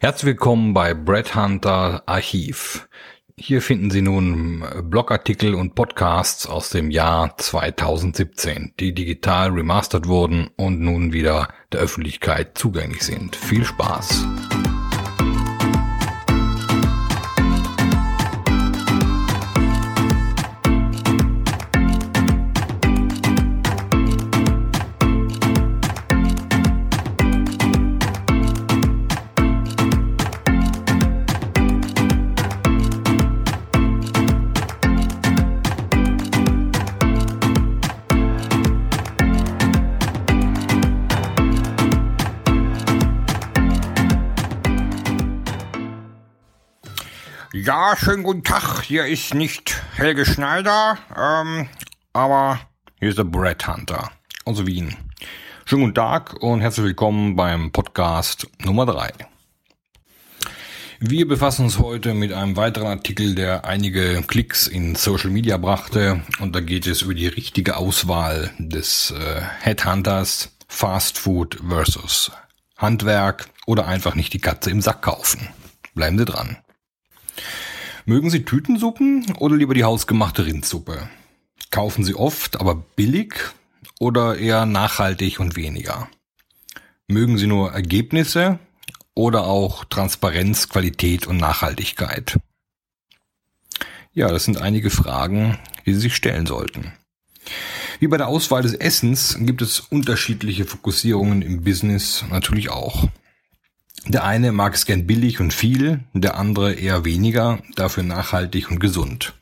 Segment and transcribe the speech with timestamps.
[0.00, 2.88] Herzlich willkommen bei Brett Hunter Archiv.
[3.36, 10.50] Hier finden Sie nun Blogartikel und Podcasts aus dem Jahr 2017, die digital remastert wurden
[10.56, 13.34] und nun wieder der Öffentlichkeit zugänglich sind.
[13.34, 14.24] Viel Spaß!
[47.68, 48.80] Ja, schönen guten Tag.
[48.84, 51.68] Hier ist nicht Helge Schneider, ähm,
[52.14, 52.60] aber
[52.98, 54.10] hier ist der Brett Hunter
[54.46, 54.96] aus Wien.
[55.66, 59.12] Schönen guten Tag und herzlich willkommen beim Podcast Nummer 3.
[61.00, 66.22] Wir befassen uns heute mit einem weiteren Artikel, der einige Klicks in Social Media brachte
[66.40, 72.32] und da geht es über die richtige Auswahl des äh, Headhunters Fast Food versus
[72.78, 75.48] Handwerk oder einfach nicht die Katze im Sack kaufen.
[75.94, 76.56] Bleiben Sie dran.
[78.06, 81.08] Mögen Sie Tütensuppen oder lieber die hausgemachte Rindsuppe?
[81.70, 83.34] Kaufen Sie oft, aber billig
[84.00, 86.08] oder eher nachhaltig und weniger?
[87.06, 88.58] Mögen Sie nur Ergebnisse
[89.14, 92.38] oder auch Transparenz, Qualität und Nachhaltigkeit?
[94.12, 96.92] Ja, das sind einige Fragen, die Sie sich stellen sollten.
[98.00, 103.08] Wie bei der Auswahl des Essens gibt es unterschiedliche Fokussierungen im Business natürlich auch.
[104.06, 108.78] Der eine mag es gern billig und viel, der andere eher weniger, dafür nachhaltig und
[108.78, 109.34] gesund.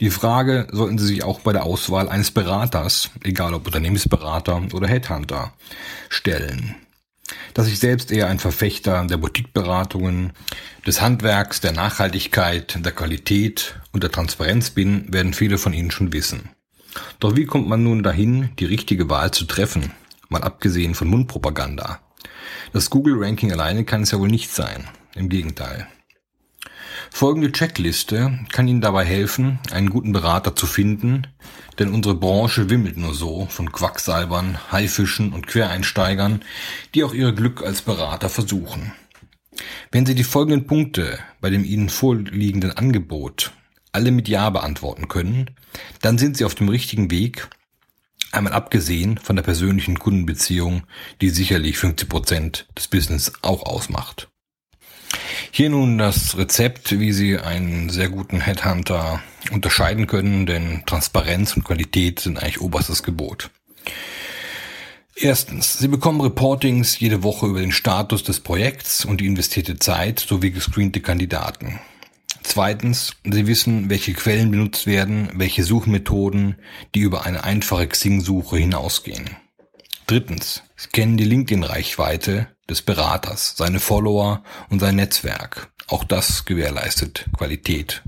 [0.00, 4.88] Die Frage sollten Sie sich auch bei der Auswahl eines Beraters, egal ob Unternehmensberater oder
[4.88, 5.52] Headhunter,
[6.08, 6.76] stellen.
[7.54, 10.32] Dass ich selbst eher ein Verfechter der Boutiqueberatungen,
[10.86, 16.12] des Handwerks, der Nachhaltigkeit, der Qualität und der Transparenz bin, werden viele von Ihnen schon
[16.12, 16.48] wissen.
[17.20, 19.92] Doch wie kommt man nun dahin, die richtige Wahl zu treffen?
[20.28, 22.00] Mal abgesehen von Mundpropaganda.
[22.72, 24.88] Das Google-Ranking alleine kann es ja wohl nicht sein.
[25.14, 25.88] Im Gegenteil.
[27.10, 31.26] Folgende Checkliste kann Ihnen dabei helfen, einen guten Berater zu finden,
[31.78, 36.42] denn unsere Branche wimmelt nur so von Quacksalbern, Haifischen und Quereinsteigern,
[36.94, 38.92] die auch ihr Glück als Berater versuchen.
[39.90, 43.52] Wenn Sie die folgenden Punkte bei dem Ihnen vorliegenden Angebot
[43.92, 45.50] alle mit Ja beantworten können,
[46.00, 47.48] dann sind Sie auf dem richtigen Weg
[48.32, 50.84] Einmal abgesehen von der persönlichen Kundenbeziehung,
[51.20, 54.28] die sicherlich 50 Prozent des Business auch ausmacht.
[55.50, 59.20] Hier nun das Rezept, wie Sie einen sehr guten Headhunter
[59.50, 63.50] unterscheiden können, denn Transparenz und Qualität sind eigentlich oberstes Gebot.
[65.16, 70.20] Erstens, Sie bekommen Reportings jede Woche über den Status des Projekts und die investierte Zeit
[70.20, 71.80] sowie gescreente Kandidaten.
[72.42, 76.56] Zweitens, Sie wissen, welche Quellen benutzt werden, welche Suchmethoden,
[76.94, 79.30] die über eine einfache Xing-Suche hinausgehen.
[80.06, 85.70] Drittens, Sie kennen die LinkedIn-Reichweite des Beraters, seine Follower und sein Netzwerk.
[85.86, 88.02] Auch das gewährleistet Qualität.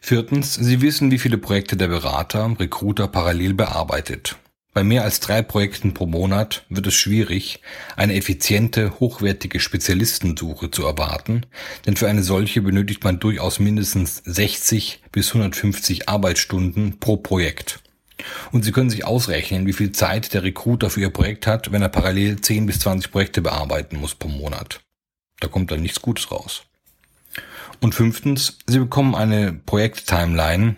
[0.00, 4.36] Viertens, Sie wissen, wie viele Projekte der Berater, Recruiter parallel bearbeitet.
[4.74, 7.60] Bei mehr als drei Projekten pro Monat wird es schwierig,
[7.94, 11.46] eine effiziente, hochwertige Spezialistensuche zu erwarten,
[11.86, 17.84] denn für eine solche benötigt man durchaus mindestens 60 bis 150 Arbeitsstunden pro Projekt.
[18.50, 21.82] Und Sie können sich ausrechnen, wie viel Zeit der Recruiter für Ihr Projekt hat, wenn
[21.82, 24.80] er parallel 10 bis 20 Projekte bearbeiten muss pro Monat.
[25.38, 26.64] Da kommt dann nichts Gutes raus.
[27.80, 30.76] Und fünftens, Sie bekommen eine Projekt-Timeline,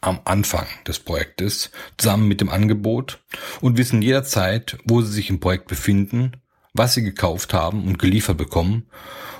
[0.00, 3.20] am Anfang des Projektes zusammen mit dem Angebot
[3.60, 6.32] und wissen jederzeit, wo sie sich im Projekt befinden,
[6.74, 8.86] was sie gekauft haben und geliefert bekommen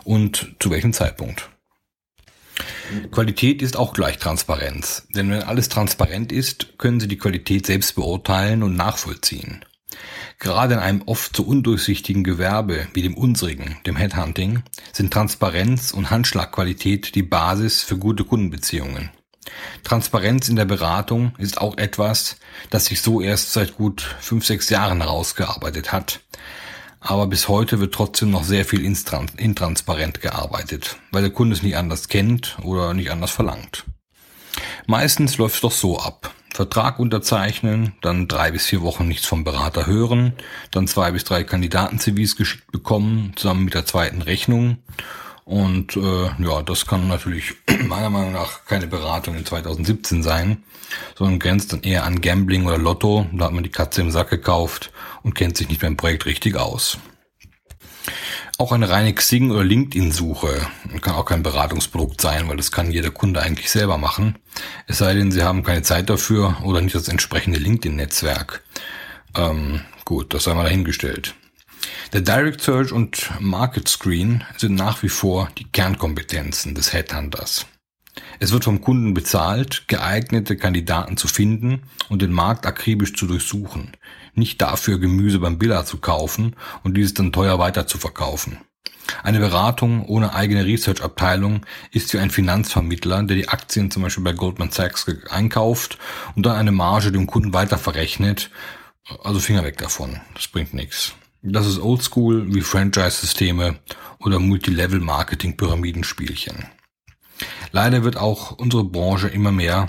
[0.05, 1.51] und zu welchem Zeitpunkt.
[3.11, 7.95] Qualität ist auch gleich Transparenz, denn wenn alles transparent ist, können Sie die Qualität selbst
[7.95, 9.65] beurteilen und nachvollziehen.
[10.39, 14.63] Gerade in einem oft so undurchsichtigen Gewerbe wie dem unsrigen, dem Headhunting,
[14.93, 19.11] sind Transparenz und Handschlagqualität die Basis für gute Kundenbeziehungen.
[19.83, 22.37] Transparenz in der Beratung ist auch etwas,
[22.71, 26.21] das sich so erst seit gut fünf, sechs Jahren herausgearbeitet hat.
[27.01, 31.77] Aber bis heute wird trotzdem noch sehr viel intransparent gearbeitet, weil der Kunde es nicht
[31.77, 33.85] anders kennt oder nicht anders verlangt.
[34.87, 36.35] Meistens läuft es doch so ab.
[36.53, 40.33] Vertrag unterzeichnen, dann drei bis vier Wochen nichts vom Berater hören,
[40.71, 44.79] dann zwei bis drei Kandidaten-CVs geschickt bekommen, zusammen mit der zweiten Rechnung
[45.47, 47.55] und äh, ja, das kann natürlich
[47.87, 50.65] meiner Meinung nach keine Beratung in 2017 sein,
[51.17, 53.27] sondern grenzt dann eher an Gambling oder Lotto.
[53.33, 54.91] Da hat man die Katze im Sack gekauft
[55.23, 56.99] und kennt sich nicht beim Projekt richtig aus.
[58.59, 60.67] Auch eine reine Xing- oder LinkedIn-Suche
[61.01, 64.39] kann auch kein Beratungsprodukt sein, weil das kann jeder Kunde eigentlich selber machen.
[64.89, 68.65] Es sei denn, Sie haben keine Zeit dafür oder nicht das entsprechende LinkedIn-Netzwerk.
[69.37, 71.37] Ähm, gut, das sei mal dahingestellt.
[72.13, 77.67] Der Direct Search und Market Screen sind nach wie vor die Kernkompetenzen des Headhunters.
[78.39, 83.93] Es wird vom Kunden bezahlt, geeignete Kandidaten zu finden und den Markt akribisch zu durchsuchen,
[84.35, 88.59] nicht dafür Gemüse beim Billa zu kaufen und dieses dann teuer weiter zu verkaufen.
[89.23, 94.33] Eine Beratung ohne eigene Research-Abteilung ist wie ein Finanzvermittler, der die Aktien zum Beispiel bei
[94.33, 95.99] Goldman Sachs einkauft
[96.35, 98.51] und dann eine Marge dem Kunden weiter verrechnet.
[99.23, 100.21] Also Finger weg davon.
[100.35, 101.15] Das bringt nichts.
[101.49, 103.77] Das ist Oldschool wie Franchise-Systeme
[104.19, 106.65] oder Multilevel-Marketing-Pyramidenspielchen.
[107.71, 109.89] Leider wird auch unsere Branche immer mehr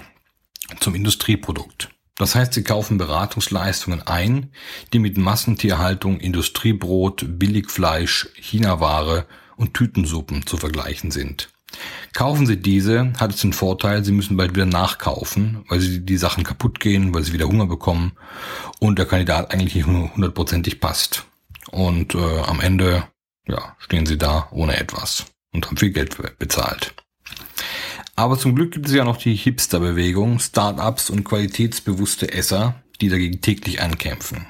[0.79, 1.89] zum Industrieprodukt.
[2.15, 4.51] Das heißt, sie kaufen Beratungsleistungen ein,
[4.93, 9.25] die mit Massentierhaltung, Industriebrot, Billigfleisch, Chinaware
[9.55, 11.49] und Tütensuppen zu vergleichen sind.
[12.13, 16.17] Kaufen Sie diese, hat es den Vorteil, Sie müssen bald wieder nachkaufen, weil Sie die
[16.17, 18.11] Sachen kaputt gehen, weil Sie wieder Hunger bekommen
[18.79, 21.25] und der Kandidat eigentlich nicht hundertprozentig passt.
[21.71, 23.03] Und äh, am Ende
[23.47, 26.93] ja, stehen Sie da ohne etwas und haben viel Geld bezahlt.
[28.15, 33.41] Aber zum Glück gibt es ja noch die Hipster-Bewegung, Startups und qualitätsbewusste Esser, die dagegen
[33.41, 34.47] täglich ankämpfen.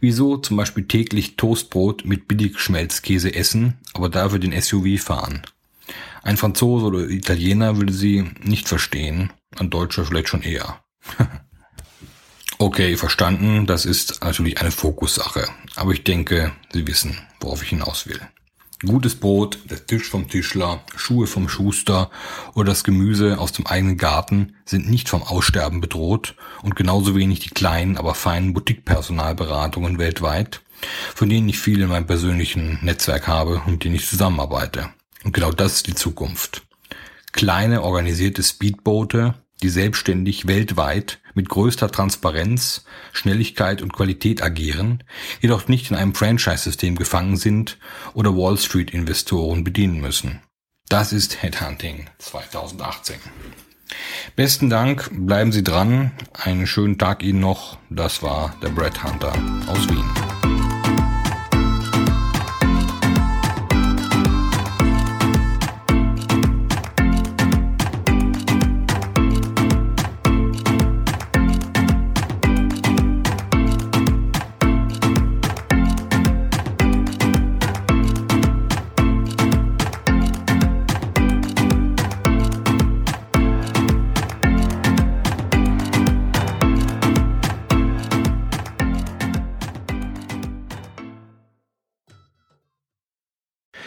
[0.00, 5.42] Wieso zum Beispiel täglich Toastbrot mit Billigschmelzkäse essen, aber dafür den SUV fahren?
[6.24, 10.82] Ein Franzose oder Italiener würde sie nicht verstehen, ein Deutscher vielleicht schon eher.
[12.62, 18.06] okay, verstanden, das ist natürlich eine Fokussache, aber ich denke, Sie wissen, worauf ich hinaus
[18.06, 18.20] will.
[18.86, 22.10] Gutes Brot, der Tisch vom Tischler, Schuhe vom Schuster
[22.54, 27.40] oder das Gemüse aus dem eigenen Garten sind nicht vom Aussterben bedroht und genauso wenig
[27.40, 30.62] die kleinen, aber feinen Boutique-Personalberatungen weltweit,
[31.14, 34.90] von denen ich viele in meinem persönlichen Netzwerk habe und mit denen ich zusammenarbeite.
[35.24, 36.62] Und genau das ist die Zukunft.
[37.32, 45.02] Kleine organisierte Speedboote, die selbstständig weltweit mit größter Transparenz, Schnelligkeit und Qualität agieren,
[45.40, 47.78] jedoch nicht in einem Franchise-System gefangen sind
[48.14, 50.42] oder Wall Street-Investoren bedienen müssen.
[50.88, 53.16] Das ist Headhunting 2018.
[54.36, 57.78] Besten Dank, bleiben Sie dran, einen schönen Tag Ihnen noch.
[57.90, 59.32] Das war der Brad Hunter
[59.66, 60.31] aus Wien.